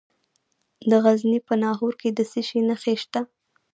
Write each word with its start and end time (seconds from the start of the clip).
د 0.89 0.91
غزني 1.03 1.39
په 1.47 1.53
ناهور 1.63 1.93
کې 2.01 2.09
د 2.13 2.19
څه 2.31 2.39
شي 2.47 2.59
نښې 2.67 2.95
شته؟ 3.03 3.21